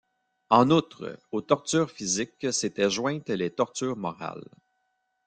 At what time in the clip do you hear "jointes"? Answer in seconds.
2.89-3.29